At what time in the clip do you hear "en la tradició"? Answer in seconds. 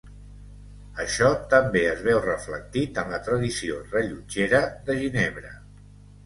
3.03-3.77